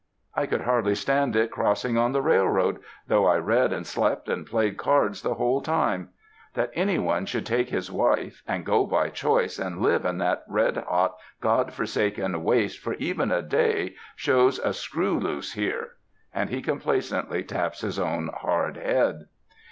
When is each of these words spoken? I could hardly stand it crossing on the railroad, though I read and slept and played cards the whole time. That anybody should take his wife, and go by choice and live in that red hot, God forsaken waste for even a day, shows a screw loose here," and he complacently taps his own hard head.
I 0.33 0.47
could 0.47 0.61
hardly 0.61 0.95
stand 0.95 1.35
it 1.35 1.51
crossing 1.51 1.95
on 1.95 2.11
the 2.11 2.23
railroad, 2.23 2.79
though 3.05 3.27
I 3.27 3.37
read 3.37 3.71
and 3.71 3.85
slept 3.85 4.29
and 4.29 4.47
played 4.47 4.75
cards 4.75 5.21
the 5.21 5.35
whole 5.35 5.61
time. 5.61 6.09
That 6.55 6.71
anybody 6.73 7.27
should 7.27 7.45
take 7.45 7.69
his 7.69 7.91
wife, 7.91 8.41
and 8.47 8.65
go 8.65 8.87
by 8.87 9.11
choice 9.11 9.59
and 9.59 9.79
live 9.79 10.03
in 10.03 10.17
that 10.17 10.43
red 10.47 10.77
hot, 10.77 11.17
God 11.39 11.71
forsaken 11.71 12.43
waste 12.43 12.79
for 12.79 12.95
even 12.95 13.31
a 13.31 13.43
day, 13.43 13.93
shows 14.15 14.57
a 14.57 14.73
screw 14.73 15.19
loose 15.19 15.53
here," 15.53 15.91
and 16.33 16.49
he 16.49 16.63
complacently 16.63 17.43
taps 17.43 17.81
his 17.81 17.99
own 17.99 18.29
hard 18.35 18.77
head. 18.77 19.27